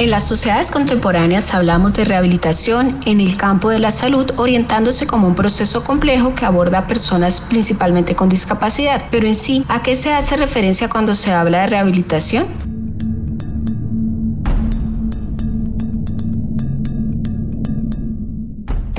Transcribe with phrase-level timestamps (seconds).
[0.00, 5.28] En las sociedades contemporáneas hablamos de rehabilitación en el campo de la salud, orientándose como
[5.28, 9.04] un proceso complejo que aborda a personas principalmente con discapacidad.
[9.10, 12.46] Pero en sí, ¿a qué se hace referencia cuando se habla de rehabilitación?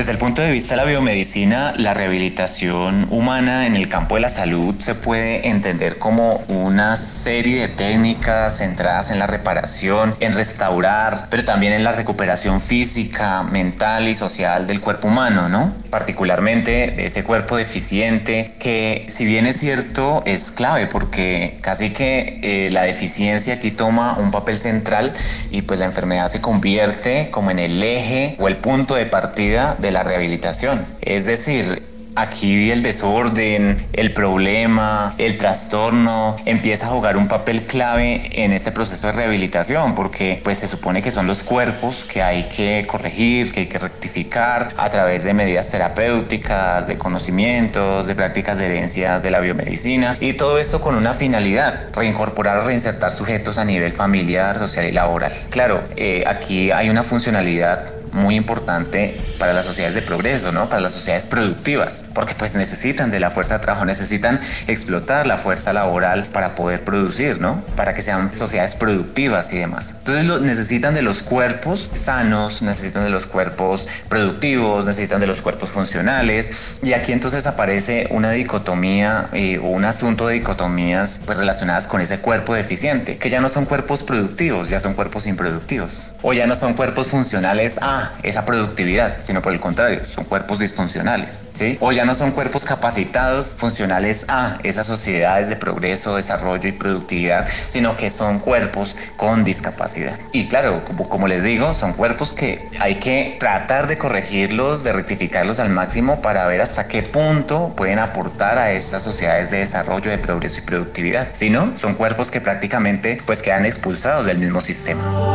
[0.02, 4.22] Desde el punto de vista de la biomedicina, la rehabilitación humana en el campo de
[4.22, 10.34] la salud se puede entender como una serie de técnicas centradas en la reparación, en
[10.34, 15.72] restaurar, pero también en la recuperación física, mental y social del cuerpo humano, ¿no?
[15.92, 22.40] Particularmente de ese cuerpo deficiente que, si bien es cierto, es clave porque casi que
[22.42, 25.14] eh, la deficiencia aquí toma un papel central
[25.52, 29.76] y pues la enfermedad se convierte como en el eje o el punto de partida
[29.78, 30.86] de la rehabilitación.
[31.02, 31.84] Es decir,
[32.16, 38.74] Aquí el desorden, el problema, el trastorno empieza a jugar un papel clave en este
[38.74, 43.54] proceso de rehabilitación porque pues se supone que son los cuerpos que hay que corregir,
[43.54, 49.22] que hay que rectificar a través de medidas terapéuticas, de conocimientos, de prácticas de herencia
[49.22, 53.94] de la biomedicina y todo esto con una finalidad, reincorporar o reinsertar sujetos a nivel
[53.94, 55.32] familiar, social y laboral.
[55.50, 60.70] Claro, eh, aquí hay una funcionalidad muy importante para las sociedades de progreso, ¿no?
[60.70, 65.38] Para las sociedades productivas, porque pues necesitan de la fuerza de trabajo, necesitan explotar la
[65.38, 67.64] fuerza laboral para poder producir, ¿no?
[67.76, 69.96] Para que sean sociedades productivas y demás.
[70.00, 75.42] Entonces lo, necesitan de los cuerpos sanos, necesitan de los cuerpos productivos, necesitan de los
[75.42, 81.38] cuerpos funcionales y aquí entonces aparece una dicotomía eh, o un asunto de dicotomías pues
[81.38, 86.16] relacionadas con ese cuerpo deficiente, que ya no son cuerpos productivos, ya son cuerpos improductivos
[86.22, 87.80] o ya no son cuerpos funcionales
[88.24, 91.78] esa productividad, sino por el contrario, son cuerpos disfuncionales, ¿sí?
[91.80, 97.46] O ya no son cuerpos capacitados, funcionales a esas sociedades de progreso, desarrollo y productividad,
[97.48, 100.18] sino que son cuerpos con discapacidad.
[100.32, 104.94] Y claro, como, como les digo, son cuerpos que hay que tratar de corregirlos, de
[104.94, 110.12] rectificarlos al máximo para ver hasta qué punto pueden aportar a esas sociedades de desarrollo,
[110.12, 111.28] de progreso y productividad.
[111.32, 115.31] Si no, son cuerpos que prácticamente pues quedan expulsados del mismo sistema.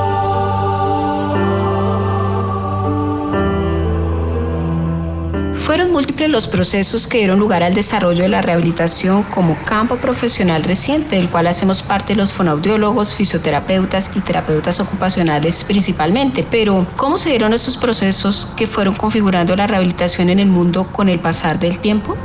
[6.16, 11.16] Múltiples los procesos que dieron lugar al desarrollo de la rehabilitación como campo profesional reciente,
[11.16, 16.42] del cual hacemos parte los fonoaudiólogos, fisioterapeutas y terapeutas ocupacionales principalmente.
[16.50, 21.10] Pero, ¿cómo se dieron esos procesos que fueron configurando la rehabilitación en el mundo con
[21.10, 22.16] el pasar del tiempo?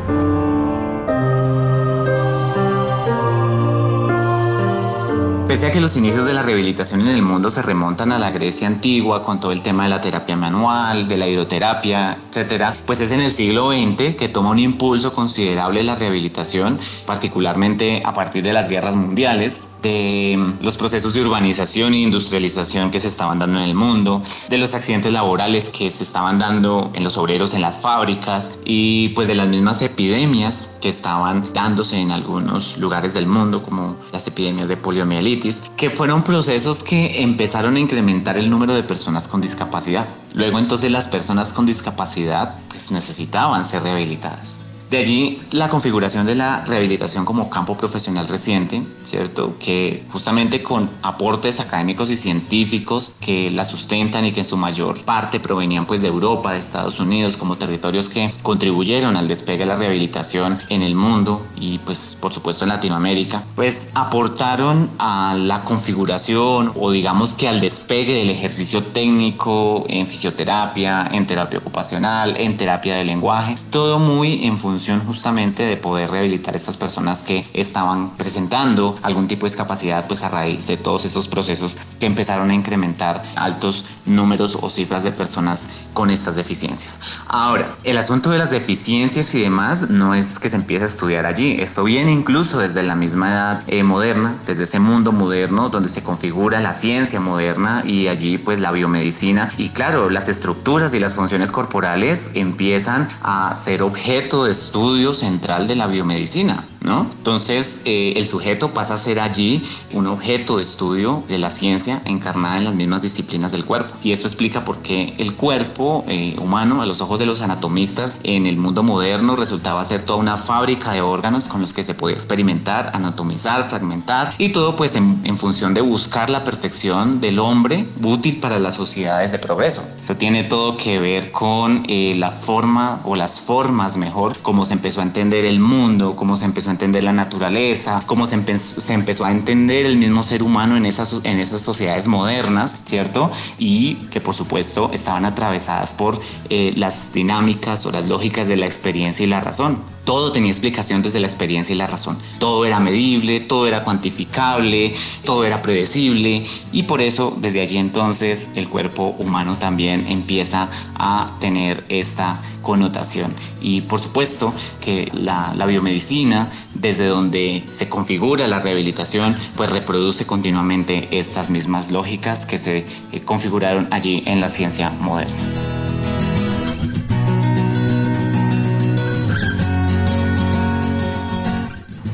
[5.51, 8.31] Pese a que los inicios de la rehabilitación en el mundo se remontan a la
[8.31, 13.01] Grecia antigua con todo el tema de la terapia manual, de la hidroterapia, etcétera, pues
[13.01, 18.43] es en el siglo XX que toma un impulso considerable la rehabilitación, particularmente a partir
[18.43, 23.57] de las guerras mundiales, de los procesos de urbanización e industrialización que se estaban dando
[23.57, 27.61] en el mundo, de los accidentes laborales que se estaban dando en los obreros en
[27.61, 33.27] las fábricas y pues de las mismas epidemias que estaban dándose en algunos lugares del
[33.27, 35.40] mundo como las epidemias de poliomielitis
[35.77, 40.07] que fueron procesos que empezaron a incrementar el número de personas con discapacidad.
[40.33, 44.70] Luego entonces las personas con discapacidad pues necesitaban ser rehabilitadas.
[44.91, 49.55] De allí la configuración de la rehabilitación como campo profesional reciente, ¿cierto?
[49.57, 55.01] Que justamente con aportes académicos y científicos que la sustentan y que en su mayor
[55.05, 59.67] parte provenían pues de Europa, de Estados Unidos, como territorios que contribuyeron al despegue de
[59.67, 65.63] la rehabilitación en el mundo y pues por supuesto en Latinoamérica, pues aportaron a la
[65.63, 72.57] configuración o digamos que al despegue del ejercicio técnico en fisioterapia, en terapia ocupacional, en
[72.57, 77.21] terapia de lenguaje, todo muy en función función justamente de poder rehabilitar a estas personas
[77.21, 82.07] que estaban presentando algún tipo de discapacidad pues a raíz de todos estos procesos que
[82.07, 87.19] empezaron a incrementar altos números o cifras de personas con estas deficiencias.
[87.27, 91.27] Ahora, el asunto de las deficiencias y demás no es que se empiece a estudiar
[91.27, 95.89] allí, esto viene incluso desde la misma edad eh, moderna, desde ese mundo moderno donde
[95.89, 100.99] se configura la ciencia moderna y allí pues la biomedicina y claro, las estructuras y
[100.99, 104.70] las funciones corporales empiezan a ser objeto de estudio
[105.13, 106.70] central de la biomedicina.
[106.81, 107.05] ¿No?
[107.17, 109.61] Entonces, eh, el sujeto pasa a ser allí
[109.93, 113.93] un objeto de estudio de la ciencia encarnada en las mismas disciplinas del cuerpo.
[114.03, 118.17] Y esto explica por qué el cuerpo eh, humano, a los ojos de los anatomistas,
[118.23, 121.93] en el mundo moderno resultaba ser toda una fábrica de órganos con los que se
[121.93, 127.37] podía experimentar, anatomizar, fragmentar y todo pues en, en función de buscar la perfección del
[127.37, 129.83] hombre útil para las sociedades de progreso.
[130.01, 134.73] Eso tiene todo que ver con eh, la forma o las formas mejor, cómo se
[134.73, 138.81] empezó a entender el mundo, cómo se empezó a entender la naturaleza, cómo se, empezó,
[138.81, 143.31] se empezó a entender el mismo ser humano en esas, en esas sociedades modernas, ¿cierto?
[143.57, 146.19] Y que por supuesto estaban atravesadas por
[146.49, 149.77] eh, las dinámicas o las lógicas de la experiencia y la razón.
[150.05, 152.17] Todo tenía explicación desde la experiencia y la razón.
[152.39, 154.93] Todo era medible, todo era cuantificable,
[155.25, 161.31] todo era predecible y por eso desde allí entonces el cuerpo humano también empieza a
[161.39, 163.33] tener esta connotación.
[163.61, 170.25] Y por supuesto que la, la, biomedicina, desde donde se configura la rehabilitación, pues reproduce
[170.25, 175.35] continuamente estas mismas lógicas que se eh, configuraron allí en la ciencia moderna.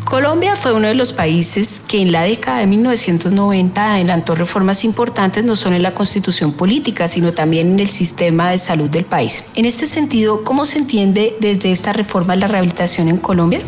[0.09, 5.43] Colombia fue uno de los países que en la década de 1990 adelantó reformas importantes
[5.43, 9.49] no solo en la constitución política, sino también en el sistema de salud del país.
[9.55, 13.59] En este sentido, ¿cómo se entiende desde esta reforma la rehabilitación en Colombia?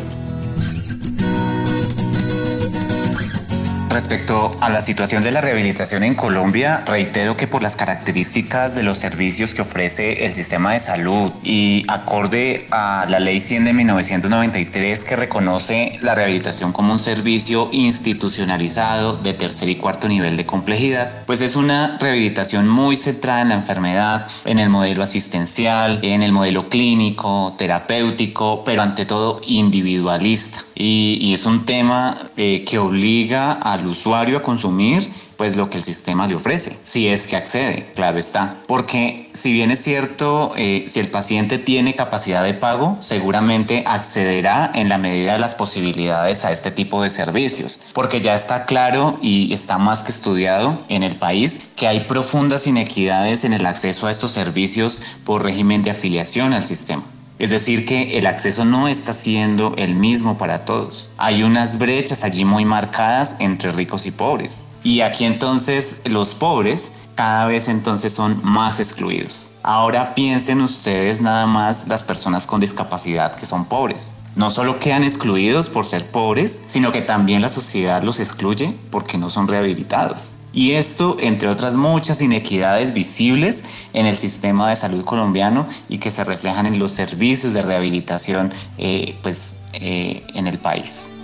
[4.00, 8.84] Respecto a la situación de la rehabilitación en Colombia, reitero que por las características de
[8.84, 13.74] los servicios que ofrece el sistema de salud y acorde a la ley 100 de
[13.74, 20.46] 1993 que reconoce la rehabilitación como un servicio institucionalizado de tercer y cuarto nivel de
[20.46, 26.24] complejidad, pues es una rehabilitación muy centrada en la enfermedad, en el modelo asistencial, en
[26.24, 30.62] el modelo clínico, terapéutico, pero ante todo individualista.
[30.74, 35.78] Y, y es un tema eh, que obliga al usuario a consumir pues lo que
[35.78, 38.58] el sistema le ofrece, si es que accede, claro está.
[38.68, 44.70] Porque si bien es cierto, eh, si el paciente tiene capacidad de pago, seguramente accederá
[44.76, 49.18] en la medida de las posibilidades a este tipo de servicios, porque ya está claro
[49.22, 54.08] y está más que estudiado en el país que hay profundas inequidades en el acceso
[54.08, 57.04] a estos servicios por régimen de afiliación al sistema.
[57.40, 61.10] Es decir, que el acceso no está siendo el mismo para todos.
[61.18, 64.66] Hay unas brechas allí muy marcadas entre ricos y pobres.
[64.84, 69.58] Y aquí entonces los pobres cada vez entonces son más excluidos.
[69.64, 74.16] Ahora piensen ustedes nada más las personas con discapacidad que son pobres.
[74.36, 79.18] No solo quedan excluidos por ser pobres, sino que también la sociedad los excluye porque
[79.18, 80.39] no son rehabilitados.
[80.52, 83.64] Y esto, entre otras muchas inequidades visibles
[83.94, 88.52] en el sistema de salud colombiano y que se reflejan en los servicios de rehabilitación
[88.78, 91.20] eh, pues, eh, en el país.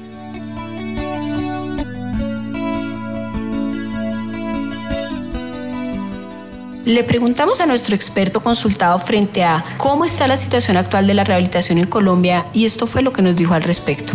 [6.86, 11.24] Le preguntamos a nuestro experto consultado frente a cómo está la situación actual de la
[11.24, 14.14] rehabilitación en Colombia y esto fue lo que nos dijo al respecto.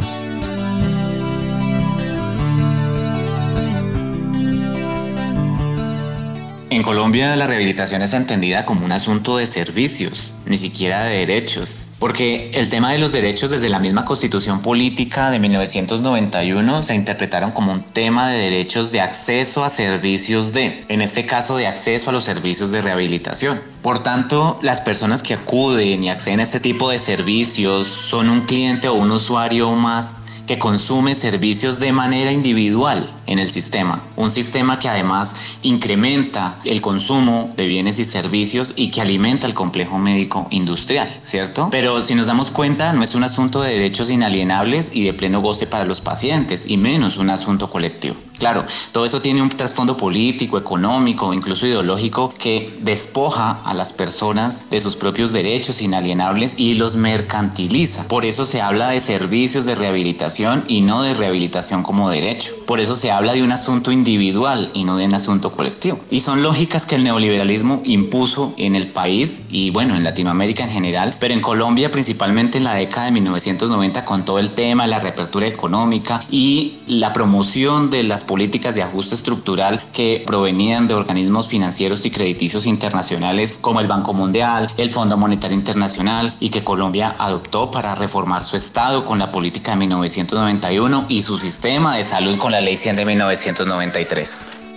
[6.80, 11.88] En Colombia la rehabilitación es entendida como un asunto de servicios, ni siquiera de derechos,
[11.98, 17.50] porque el tema de los derechos desde la misma constitución política de 1991 se interpretaron
[17.50, 22.08] como un tema de derechos de acceso a servicios de, en este caso de acceso
[22.08, 23.60] a los servicios de rehabilitación.
[23.82, 28.46] Por tanto, las personas que acuden y acceden a este tipo de servicios son un
[28.46, 34.02] cliente o un usuario más que consume servicios de manera individual en el sistema.
[34.16, 39.54] Un sistema que además incrementa el consumo de bienes y servicios y que alimenta el
[39.54, 41.68] complejo médico industrial, ¿cierto?
[41.70, 45.40] Pero si nos damos cuenta, no es un asunto de derechos inalienables y de pleno
[45.40, 48.16] goce para los pacientes, y menos un asunto colectivo.
[48.40, 54.70] Claro, todo eso tiene un trasfondo político, económico, incluso ideológico que despoja a las personas
[54.70, 58.08] de sus propios derechos inalienables y los mercantiliza.
[58.08, 62.54] Por eso se habla de servicios de rehabilitación y no de rehabilitación como derecho.
[62.66, 66.00] Por eso se habla de un asunto individual y no de un asunto colectivo.
[66.10, 70.70] Y son lógicas que el neoliberalismo impuso en el país y bueno, en Latinoamérica en
[70.70, 74.98] general, pero en Colombia principalmente en la década de 1990 con todo el tema, la
[74.98, 81.48] reapertura económica y la promoción de las políticas de ajuste estructural que provenían de organismos
[81.48, 87.16] financieros y crediticios internacionales como el Banco Mundial, el Fondo Monetario Internacional y que Colombia
[87.18, 92.38] adoptó para reformar su Estado con la política de 1991 y su sistema de salud
[92.38, 94.69] con la Ley 100 de 1993.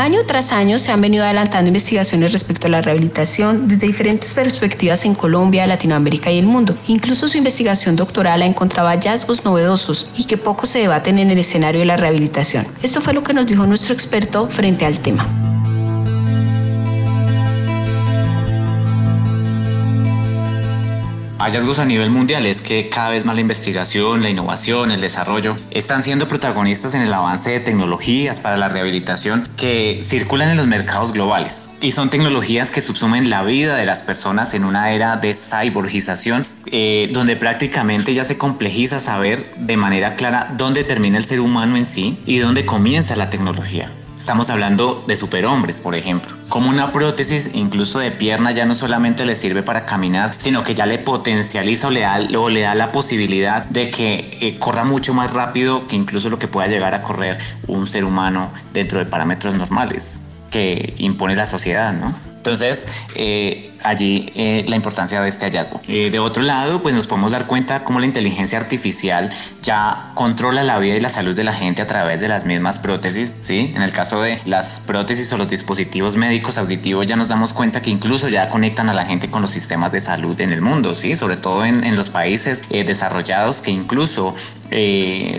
[0.00, 5.04] Año tras año se han venido adelantando investigaciones respecto a la rehabilitación desde diferentes perspectivas
[5.04, 6.74] en Colombia, Latinoamérica y el mundo.
[6.86, 11.36] Incluso su investigación doctoral ha encontrado hallazgos novedosos y que poco se debaten en el
[11.36, 12.66] escenario de la rehabilitación.
[12.82, 15.49] Esto fue lo que nos dijo nuestro experto frente al tema.
[21.40, 25.56] Hallazgos a nivel mundial es que cada vez más la investigación, la innovación, el desarrollo
[25.70, 30.66] están siendo protagonistas en el avance de tecnologías para la rehabilitación que circulan en los
[30.66, 31.78] mercados globales.
[31.80, 36.46] Y son tecnologías que subsumen la vida de las personas en una era de cyborgización
[36.66, 41.76] eh, donde prácticamente ya se complejiza saber de manera clara dónde termina el ser humano
[41.76, 43.90] en sí y dónde comienza la tecnología.
[44.20, 46.36] Estamos hablando de superhombres, por ejemplo.
[46.50, 50.74] Como una prótesis, incluso de pierna, ya no solamente le sirve para caminar, sino que
[50.74, 55.14] ya le potencializa o le da, le da la posibilidad de que eh, corra mucho
[55.14, 59.06] más rápido que incluso lo que pueda llegar a correr un ser humano dentro de
[59.06, 62.12] parámetros normales que impone la sociedad, ¿no?
[62.40, 65.78] Entonces, eh, allí eh, la importancia de este hallazgo.
[65.88, 69.28] Eh, de otro lado, pues nos podemos dar cuenta cómo la inteligencia artificial
[69.60, 72.78] ya controla la vida y la salud de la gente a través de las mismas
[72.78, 73.74] prótesis, ¿sí?
[73.76, 77.82] En el caso de las prótesis o los dispositivos médicos auditivos ya nos damos cuenta
[77.82, 80.94] que incluso ya conectan a la gente con los sistemas de salud en el mundo,
[80.94, 81.16] ¿sí?
[81.16, 84.34] Sobre todo en, en los países desarrollados que incluso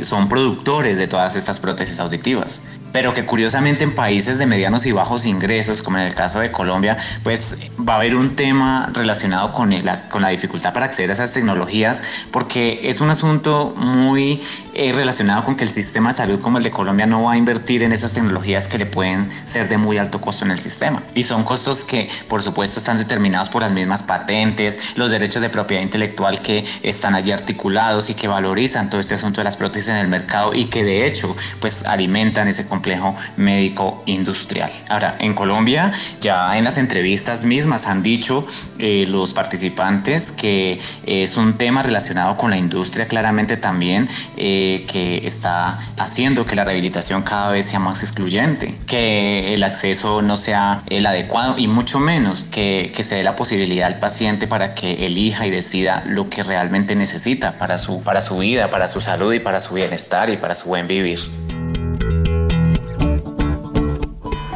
[0.04, 2.62] son productores de todas estas prótesis auditivas
[2.92, 6.52] pero que curiosamente en países de medianos y bajos ingresos, como en el caso de
[6.52, 11.10] Colombia, pues va a haber un tema relacionado con la, con la dificultad para acceder
[11.10, 14.42] a esas tecnologías, porque es un asunto muy
[14.74, 17.38] eh, relacionado con que el sistema de salud como el de Colombia no va a
[17.38, 21.04] invertir en esas tecnologías que le pueden ser de muy alto costo en el sistema.
[21.14, 25.50] Y son costos que, por supuesto, están determinados por las mismas patentes, los derechos de
[25.50, 29.90] propiedad intelectual que están allí articulados y que valorizan todo este asunto de las prótesis
[29.90, 34.72] en el mercado y que de hecho, pues alimentan ese complejo médico industrial.
[34.88, 38.48] Ahora, en Colombia, ya en las entrevistas mismas han dicho
[38.80, 44.08] eh, los participantes que es un tema relacionado con la industria claramente también.
[44.38, 44.61] Eh,
[44.92, 50.36] que está haciendo que la rehabilitación cada vez sea más excluyente, que el acceso no
[50.36, 54.74] sea el adecuado y mucho menos que, que se dé la posibilidad al paciente para
[54.76, 59.02] que elija y decida lo que realmente necesita para su, para su vida, para su
[59.02, 61.20] salud y para su bienestar y para su buen vivir.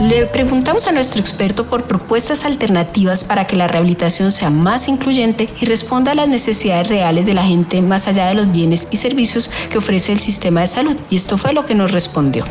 [0.07, 5.49] Le preguntamos a nuestro experto por propuestas alternativas para que la rehabilitación sea más incluyente
[5.59, 8.97] y responda a las necesidades reales de la gente más allá de los bienes y
[8.97, 10.95] servicios que ofrece el sistema de salud.
[11.09, 12.43] Y esto fue lo que nos respondió.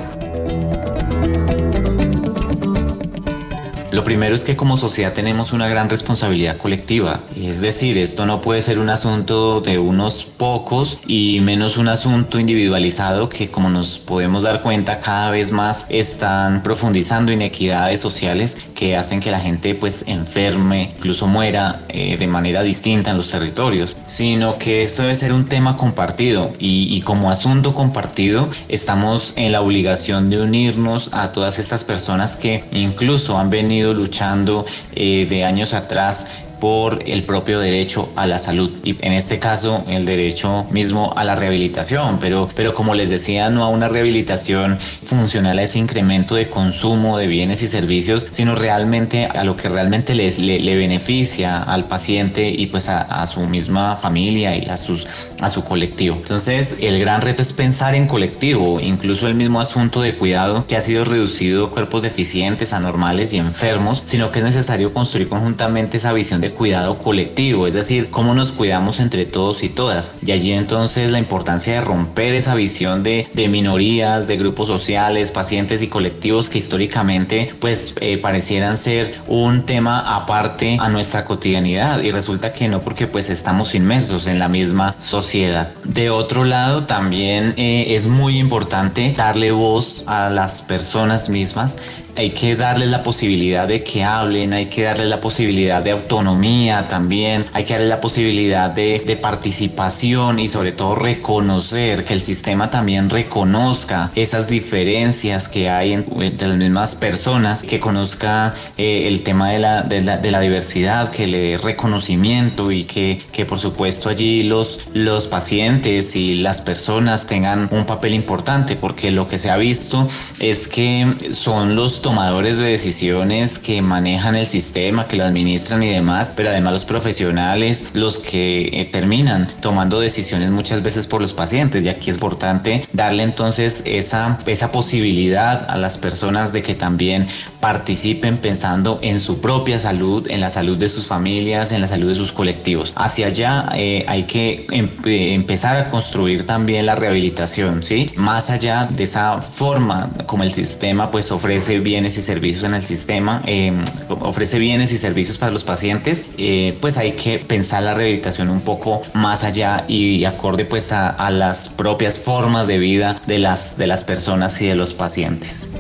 [3.95, 7.21] Lo primero es que como sociedad tenemos una gran responsabilidad colectiva.
[7.41, 12.41] Es decir, esto no puede ser un asunto de unos pocos y menos un asunto
[12.41, 18.97] individualizado que como nos podemos dar cuenta cada vez más están profundizando inequidades sociales que
[18.97, 23.97] hacen que la gente pues enferme, incluso muera eh, de manera distinta en los territorios,
[24.07, 26.53] sino que esto debe ser un tema compartido.
[26.59, 32.65] Y, como asunto compartido estamos en la obligación de unirnos a todas estas personas que
[32.73, 34.65] incluso han venido luchando
[34.95, 39.85] eh, de años atrás por el propio derecho a la salud y en este caso
[39.89, 44.79] el derecho mismo a la rehabilitación, pero, pero como les decía, no a una rehabilitación
[44.79, 49.69] funcional a ese incremento de consumo de bienes y servicios, sino realmente a lo que
[49.69, 55.07] realmente les, le, beneficia al paciente y pues a, su misma familia y a, sus,
[55.41, 56.17] a su colectivo.
[56.17, 60.77] Entonces el gran reto es pensar en colectivo, incluso el mismo asunto de cuidado que
[60.77, 65.97] ha sido reducido a cuerpos deficientes, anormales y enfermos, sino que es necesario construir conjuntamente
[65.97, 70.19] esa visión cuidado colectivo, es decir, cómo nos cuidamos entre todos y todas.
[70.25, 75.83] Y allí entonces la importancia de romper esa visión de, minorías, de grupos sociales, pacientes
[75.83, 82.11] y colectivos que históricamente pues eh, parecieran ser un tema aparte a nuestra cotidianidad y
[82.11, 85.73] resulta que no porque pues estamos inmensos en la misma sociedad.
[85.85, 91.77] De otro lado también eh, es muy importante darle voz a las personas mismas
[92.17, 96.87] hay que darles la posibilidad de que hablen, hay que darles la posibilidad de autonomía
[96.89, 102.69] también, hay que darles la posibilidad de, participación y sobre todo reconocer, que el sistema
[102.69, 109.51] también reconozca esas diferencias que hay entre las mismas personas, que conozca eh, el tema
[109.51, 116.35] de la, diversidad, que le dé reconocimiento y que, por supuesto allí los pacientes y
[116.41, 120.07] las personas tengan un papel importante, porque lo que se ha visto
[120.41, 125.89] es que son los tomadores de decisiones que manejan el sistema, que lo administran y
[125.89, 131.33] demás, pero además los profesionales, los que eh, terminan tomando decisiones muchas veces por los
[131.33, 131.83] pacientes.
[131.83, 137.27] Y aquí es importante darle entonces esa, esa posibilidad a las personas de que también
[137.61, 142.09] participen pensando en su propia salud, en la salud de sus familias, en la salud
[142.09, 142.93] de sus colectivos.
[142.97, 148.13] Hacia allá eh, hay que em empezar a construir también la rehabilitación, ¿sí?
[148.17, 152.83] Más allá de esa forma como el sistema pues ofrece bienes y servicios en el
[152.83, 153.73] sistema, eh,
[154.09, 158.61] ofrece bienes y servicios para los pacientes, eh, pues hay que pensar la rehabilitación un
[158.61, 163.79] poco más allá y acorde pues a, a las propias formas de vida de las,
[163.79, 165.75] de las personas y de los pacientes.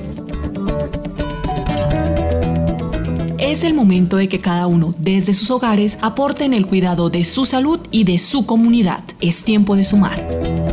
[3.40, 7.24] Es el momento de que cada uno desde sus hogares aporte en el cuidado de
[7.24, 9.02] su salud y de su comunidad.
[9.20, 10.63] Es tiempo de sumar.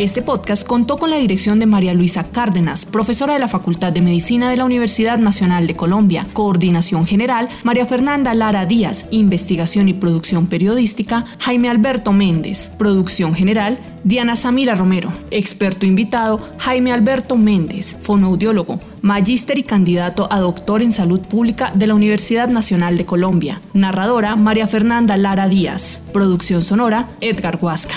[0.00, 4.00] Este podcast contó con la dirección de María Luisa Cárdenas, profesora de la Facultad de
[4.00, 9.92] Medicina de la Universidad Nacional de Colombia, Coordinación General, María Fernanda Lara Díaz, Investigación y
[9.92, 17.94] Producción Periodística, Jaime Alberto Méndez, Producción General, Diana Samira Romero, experto invitado, Jaime Alberto Méndez,
[18.00, 23.60] fonoaudiólogo, magíster y candidato a doctor en salud pública de la Universidad Nacional de Colombia,
[23.74, 27.96] narradora María Fernanda Lara Díaz, producción sonora Edgar Huasca.